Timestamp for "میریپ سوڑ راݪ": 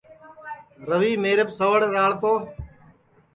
1.23-2.11